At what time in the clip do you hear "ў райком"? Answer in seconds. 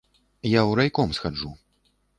0.69-1.15